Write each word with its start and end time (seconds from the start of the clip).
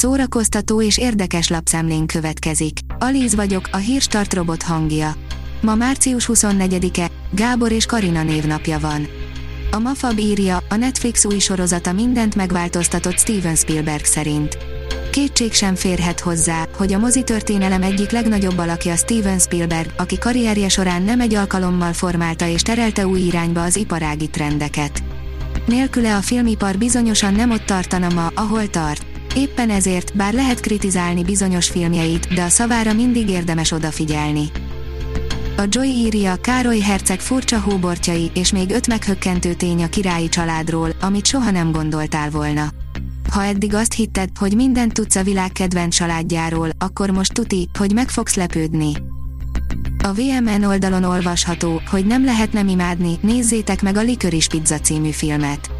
szórakoztató 0.00 0.82
és 0.82 0.98
érdekes 0.98 1.48
lapszemlén 1.48 2.06
következik. 2.06 2.78
Alíz 2.98 3.34
vagyok, 3.34 3.68
a 3.72 3.76
hírstart 3.76 4.34
robot 4.34 4.62
hangja. 4.62 5.14
Ma 5.60 5.74
március 5.74 6.28
24-e, 6.32 7.10
Gábor 7.30 7.72
és 7.72 7.86
Karina 7.86 8.22
névnapja 8.22 8.78
van. 8.78 9.06
A 9.70 9.78
Mafab 9.78 10.18
írja, 10.18 10.62
a 10.68 10.74
Netflix 10.74 11.24
új 11.24 11.38
sorozata 11.38 11.92
mindent 11.92 12.34
megváltoztatott 12.34 13.18
Steven 13.18 13.56
Spielberg 13.56 14.04
szerint. 14.04 14.58
Kétség 15.10 15.52
sem 15.52 15.74
férhet 15.74 16.20
hozzá, 16.20 16.66
hogy 16.76 16.92
a 16.92 16.98
mozitörténelem 16.98 17.82
egyik 17.82 18.10
legnagyobb 18.10 18.58
alakja 18.58 18.96
Steven 18.96 19.38
Spielberg, 19.38 19.92
aki 19.96 20.18
karrierje 20.18 20.68
során 20.68 21.02
nem 21.02 21.20
egy 21.20 21.34
alkalommal 21.34 21.92
formálta 21.92 22.46
és 22.46 22.62
terelte 22.62 23.06
új 23.06 23.20
irányba 23.20 23.62
az 23.62 23.76
iparági 23.76 24.28
trendeket. 24.28 25.02
Nélküle 25.66 26.16
a 26.16 26.20
filmipar 26.20 26.78
bizonyosan 26.78 27.34
nem 27.34 27.50
ott 27.50 27.64
tartana 27.66 28.08
ma, 28.08 28.30
ahol 28.34 28.68
tart. 28.68 29.09
Éppen 29.34 29.70
ezért, 29.70 30.16
bár 30.16 30.32
lehet 30.32 30.60
kritizálni 30.60 31.24
bizonyos 31.24 31.68
filmjeit, 31.68 32.34
de 32.34 32.42
a 32.42 32.48
szavára 32.48 32.92
mindig 32.92 33.28
érdemes 33.28 33.72
odafigyelni. 33.72 34.50
A 35.56 35.62
Joy 35.68 35.88
írja 35.88 36.36
Károly 36.36 36.78
Herceg 36.78 37.20
furcsa 37.20 37.60
hóbortjai, 37.60 38.30
és 38.34 38.52
még 38.52 38.70
öt 38.70 38.86
meghökkentő 38.86 39.54
tény 39.54 39.82
a 39.82 39.88
királyi 39.88 40.28
családról, 40.28 40.90
amit 41.00 41.26
soha 41.26 41.50
nem 41.50 41.72
gondoltál 41.72 42.30
volna. 42.30 42.68
Ha 43.30 43.44
eddig 43.44 43.74
azt 43.74 43.92
hitted, 43.92 44.28
hogy 44.38 44.54
mindent 44.54 44.92
tudsz 44.92 45.16
a 45.16 45.22
világ 45.22 45.52
kedvenc 45.52 45.94
családjáról, 45.94 46.68
akkor 46.78 47.10
most 47.10 47.32
tuti, 47.32 47.68
hogy 47.78 47.92
meg 47.92 48.08
fogsz 48.08 48.34
lepődni. 48.34 48.92
A 50.04 50.12
VMN 50.12 50.64
oldalon 50.64 51.04
olvasható, 51.04 51.80
hogy 51.90 52.06
nem 52.06 52.24
lehet 52.24 52.52
nem 52.52 52.68
imádni, 52.68 53.18
nézzétek 53.20 53.82
meg 53.82 53.96
a 53.96 54.02
Licorice 54.02 54.48
Pizza 54.48 54.78
című 54.80 55.10
filmet. 55.10 55.70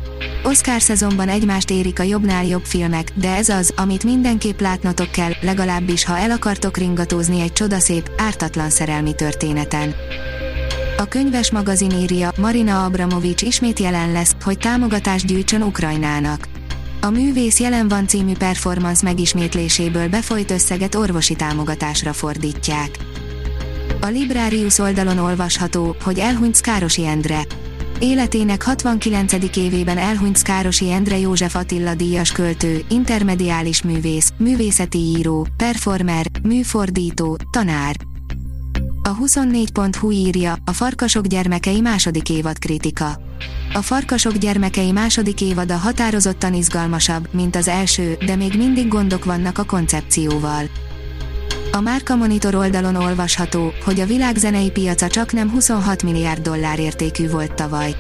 Oscar 0.43 0.81
szezonban 0.81 1.29
egymást 1.29 1.71
érik 1.71 1.99
a 1.99 2.03
jobbnál 2.03 2.45
jobb 2.45 2.65
filmek, 2.65 3.13
de 3.15 3.35
ez 3.35 3.49
az, 3.49 3.73
amit 3.77 4.05
mindenképp 4.05 4.61
látnotok 4.61 5.11
kell, 5.11 5.33
legalábbis 5.41 6.05
ha 6.05 6.19
el 6.19 6.31
akartok 6.31 6.77
ringatózni 6.77 7.41
egy 7.41 7.53
csodaszép, 7.53 8.11
ártatlan 8.17 8.71
szerelmi 8.71 9.15
történeten. 9.15 9.95
A 10.97 11.05
könyves 11.05 11.51
magazin 11.51 11.91
írja, 11.91 12.33
Marina 12.39 12.85
Abramovics 12.85 13.43
ismét 13.43 13.79
jelen 13.79 14.13
lesz, 14.13 14.37
hogy 14.45 14.59
támogatást 14.59 15.27
gyűjtsön 15.27 15.63
Ukrajnának. 15.63 16.49
A 17.01 17.11
Művész 17.11 17.61
jelen 17.61 17.89
van 17.89 18.07
című 18.07 18.33
performance 18.37 19.05
megismétléséből 19.05 20.09
befolyt 20.09 20.51
összeget 20.51 20.95
orvosi 20.95 21.35
támogatásra 21.35 22.13
fordítják. 22.13 22.91
A 24.01 24.07
Librarius 24.07 24.79
oldalon 24.79 25.19
olvasható, 25.19 25.97
hogy 26.03 26.19
elhunyt 26.19 26.55
Szkárosi 26.55 27.07
Endre. 27.07 27.41
Életének 28.01 28.63
69. 28.63 29.57
évében 29.57 29.99
elhunyt 29.99 30.37
Szkárosi 30.37 30.91
Endre 30.91 31.19
József 31.19 31.55
Attila 31.55 31.95
díjas 31.95 32.33
költő, 32.33 32.85
intermediális 32.89 33.83
művész, 33.83 34.33
művészeti 34.37 34.99
író, 34.99 35.47
performer, 35.57 36.27
műfordító, 36.43 37.39
tanár. 37.51 37.97
A 39.03 39.17
24.hu 39.17 40.11
írja, 40.11 40.57
a 40.65 40.73
Farkasok 40.73 41.27
gyermekei 41.27 41.81
második 41.81 42.31
évad 42.31 42.59
kritika. 42.59 43.21
A 43.73 43.83
Farkasok 43.83 44.37
gyermekei 44.37 44.93
második 44.93 45.41
évada 45.41 45.77
határozottan 45.77 46.55
izgalmasabb, 46.55 47.29
mint 47.33 47.57
az 47.57 47.69
első, 47.69 48.17
de 48.27 48.37
még 48.37 48.55
mindig 48.57 48.89
gondok 48.89 49.25
vannak 49.25 49.59
a 49.59 49.65
koncepcióval. 49.65 50.65
A 51.73 51.81
Márka 51.81 52.17
Monitor 52.17 52.55
oldalon 52.55 52.95
olvasható, 52.95 53.73
hogy 53.85 54.01
a 54.01 54.07
világ 54.07 54.37
zenei 54.37 54.71
piaca 54.71 55.09
csak 55.09 55.33
nem 55.33 55.51
26 55.51 56.03
milliárd 56.03 56.43
dollár 56.43 56.79
értékű 56.79 57.29
volt 57.29 57.55
tavaly. 57.55 57.95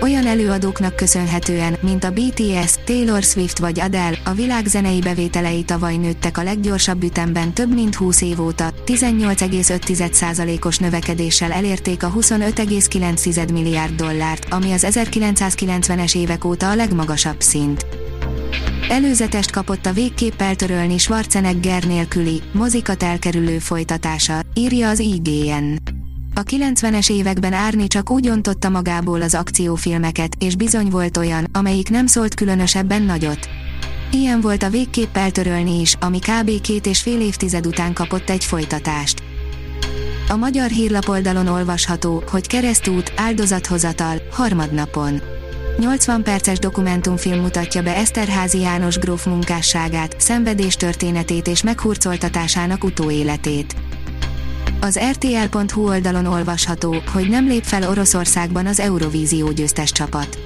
Olyan 0.00 0.26
előadóknak 0.26 0.96
köszönhetően, 0.96 1.76
mint 1.80 2.04
a 2.04 2.10
BTS, 2.10 2.74
Taylor 2.84 3.22
Swift 3.22 3.58
vagy 3.58 3.80
Adele, 3.80 4.18
a 4.24 4.32
világ 4.32 4.66
zenei 4.66 5.00
bevételei 5.00 5.62
tavaly 5.62 5.96
nőttek 5.96 6.38
a 6.38 6.42
leggyorsabb 6.42 7.02
ütemben 7.02 7.52
több 7.52 7.74
mint 7.74 7.94
20 7.94 8.20
év 8.20 8.40
óta, 8.40 8.72
18,5%-os 8.86 10.78
növekedéssel 10.78 11.52
elérték 11.52 12.02
a 12.02 12.12
25,9 12.12 13.52
milliárd 13.52 13.94
dollárt, 13.94 14.46
ami 14.50 14.72
az 14.72 14.86
1990-es 14.90 16.16
évek 16.16 16.44
óta 16.44 16.70
a 16.70 16.74
legmagasabb 16.74 17.40
szint. 17.40 18.01
Előzetest 18.92 19.50
kapott 19.50 19.86
a 19.86 19.92
végképp 19.92 20.40
eltörölni 20.40 20.98
Schwarzenegger 20.98 21.84
nélküli, 21.84 22.42
mozikat 22.52 23.02
elkerülő 23.02 23.58
folytatása, 23.58 24.40
írja 24.54 24.88
az 24.88 24.98
IGN. 24.98 25.76
A 26.34 26.42
90-es 26.42 27.10
években 27.10 27.52
Árni 27.52 27.86
csak 27.86 28.10
úgy 28.10 28.28
ontotta 28.28 28.68
magából 28.68 29.22
az 29.22 29.34
akciófilmeket, 29.34 30.34
és 30.38 30.56
bizony 30.56 30.88
volt 30.88 31.16
olyan, 31.16 31.46
amelyik 31.52 31.90
nem 31.90 32.06
szólt 32.06 32.34
különösebben 32.34 33.02
nagyot. 33.02 33.48
Ilyen 34.10 34.40
volt 34.40 34.62
a 34.62 34.70
végképp 34.70 35.16
eltörölni 35.16 35.80
is, 35.80 35.96
ami 36.00 36.18
kb. 36.18 36.60
két 36.60 36.86
és 36.86 37.02
fél 37.02 37.20
évtized 37.20 37.66
után 37.66 37.92
kapott 37.92 38.30
egy 38.30 38.44
folytatást. 38.44 39.22
A 40.28 40.36
magyar 40.36 40.70
hírlapoldalon 40.70 41.46
olvasható, 41.46 42.22
hogy 42.30 42.46
keresztút, 42.46 43.12
áldozathozatal, 43.16 44.22
harmadnapon. 44.30 45.40
80 45.78 46.22
perces 46.22 46.58
dokumentumfilm 46.58 47.40
mutatja 47.40 47.82
be 47.82 47.96
Eszterházi 47.96 48.58
János 48.58 48.98
gróf 48.98 49.26
munkásságát, 49.26 50.14
szenvedés 50.18 50.76
történetét 50.76 51.46
és 51.48 51.62
meghurcoltatásának 51.62 52.84
utóéletét. 52.84 53.74
Az 54.80 54.98
RTL.hu 55.10 55.88
oldalon 55.88 56.26
olvasható, 56.26 56.94
hogy 57.12 57.28
nem 57.28 57.46
lép 57.46 57.62
fel 57.62 57.88
Oroszországban 57.88 58.66
az 58.66 58.80
Eurovízió 58.80 59.52
győztes 59.52 59.92
csapat. 59.92 60.38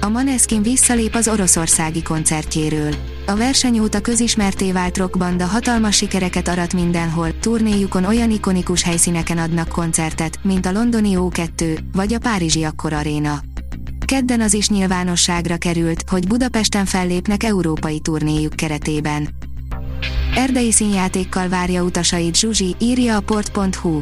A 0.00 0.08
Maneskin 0.08 0.62
visszalép 0.62 1.14
az 1.14 1.28
oroszországi 1.28 2.02
koncertjéről. 2.02 2.94
A 3.26 3.36
verseny 3.36 3.78
óta 3.78 4.00
közismerté 4.00 4.72
vált 4.72 4.96
rockbanda 4.96 5.46
hatalmas 5.46 5.96
sikereket 5.96 6.48
arat 6.48 6.72
mindenhol, 6.72 7.38
turnéjukon 7.40 8.04
olyan 8.04 8.30
ikonikus 8.30 8.82
helyszíneken 8.82 9.38
adnak 9.38 9.68
koncertet, 9.68 10.38
mint 10.42 10.66
a 10.66 10.72
londoni 10.72 11.12
O2, 11.16 11.78
vagy 11.92 12.14
a 12.14 12.18
párizsi 12.18 12.64
Akkor 12.64 12.92
Arena. 12.92 13.51
Kedden 14.12 14.40
az 14.40 14.54
is 14.54 14.68
nyilvánosságra 14.68 15.56
került, 15.56 16.04
hogy 16.08 16.26
Budapesten 16.26 16.84
fellépnek 16.84 17.42
európai 17.42 18.00
turnéjuk 18.00 18.52
keretében. 18.56 19.28
Erdei 20.34 20.72
színjátékkal 20.72 21.48
várja 21.48 21.82
utasait 21.82 22.36
Zsuzsi, 22.36 22.74
írja 22.78 23.16
a 23.16 23.20
port.hu. 23.20 24.00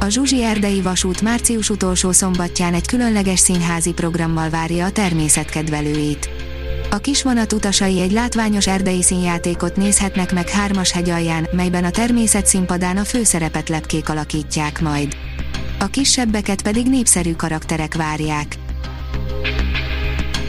A 0.00 0.08
Zsuzsi 0.08 0.42
Erdei 0.42 0.80
Vasút 0.80 1.20
március 1.20 1.70
utolsó 1.70 2.12
szombatján 2.12 2.74
egy 2.74 2.86
különleges 2.86 3.38
színházi 3.38 3.92
programmal 3.92 4.50
várja 4.50 4.84
a 4.84 4.90
természetkedvelőit. 4.90 6.28
A 6.90 6.96
kisvonat 6.96 7.52
utasai 7.52 8.00
egy 8.00 8.12
látványos 8.12 8.66
erdei 8.66 9.02
színjátékot 9.02 9.76
nézhetnek 9.76 10.32
meg 10.32 10.48
Hármas 10.48 10.92
hegy 10.92 11.10
alján, 11.10 11.48
melyben 11.52 11.84
a 11.84 11.90
természet 11.90 12.46
színpadán 12.46 12.96
a 12.96 13.04
főszerepet 13.04 13.68
lepkék 13.68 14.08
alakítják 14.08 14.80
majd. 14.80 15.16
A 15.78 15.86
kisebbeket 15.86 16.62
pedig 16.62 16.86
népszerű 16.86 17.32
karakterek 17.32 17.94
várják. 17.94 18.62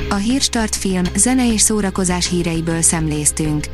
A 0.10 0.16
Hírstart 0.16 0.76
film, 0.76 1.04
zene 1.16 1.54
és 1.54 1.62
szórakozás 1.62 2.30
híreiből 2.30 2.82
szemléztünk. 2.82 3.66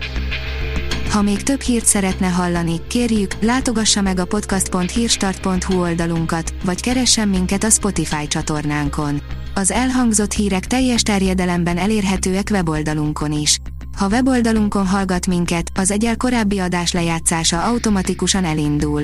Ha 1.10 1.22
még 1.22 1.44
több 1.44 1.62
hírt 1.62 1.86
szeretne 1.86 2.28
hallani, 2.28 2.82
kérjük, 2.88 3.36
látogassa 3.42 4.02
meg 4.02 4.20
a 4.20 4.26
podcast.hírstart.hu 4.26 5.80
oldalunkat, 5.80 6.54
vagy 6.64 6.82
keressen 6.82 7.28
minket 7.28 7.64
a 7.64 7.70
Spotify 7.70 8.28
csatornánkon. 8.28 9.22
Az 9.54 9.72
elhangzott 9.72 10.32
hírek 10.32 10.66
teljes 10.66 11.02
terjedelemben 11.02 11.78
elérhetőek 11.78 12.48
weboldalunkon 12.52 13.32
is. 13.32 13.60
Ha 13.98 14.08
weboldalunkon 14.08 14.88
hallgat 14.88 15.28
minket, 15.28 15.72
az 15.74 15.92
egyel 15.92 16.18
korábbi 16.18 16.60
adás 16.60 16.92
lejátszása 16.92 17.64
automatikusan 17.64 18.46
elindul. 18.46 19.04